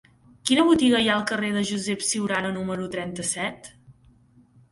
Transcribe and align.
Quina 0.49 0.63
botiga 0.67 1.01
hi 1.03 1.09
ha 1.09 1.17
al 1.17 1.25
carrer 1.31 1.51
de 1.57 1.61
Josep 1.71 2.01
Ciurana 2.07 2.53
número 2.57 2.87
trenta-set? 2.95 3.71